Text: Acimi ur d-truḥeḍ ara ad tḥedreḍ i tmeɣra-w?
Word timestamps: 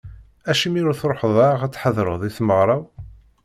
Acimi 0.51 0.81
ur 0.87 0.93
d-truḥeḍ 0.93 1.35
ara 1.49 1.63
ad 1.65 1.71
tḥedreḍ 1.73 2.21
i 2.23 2.31
tmeɣra-w? 2.37 2.83